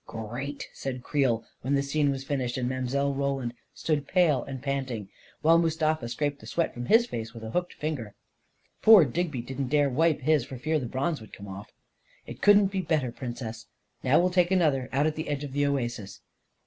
[0.07, 3.13] "Great!" said Creel, when the scene was fin ished, and Mile.
[3.13, 5.09] Roland stood pale and panting,
[5.43, 8.15] while Mustafa scraped the sweat from his face with a hooked finger.
[8.81, 11.69] (Poor Digby didn't dare wipe his, for fear the bronze would come off
[12.27, 13.67] I)" It couldn't be better, Princess.
[14.01, 16.21] Now we'll take another, out at the edge of the oasis."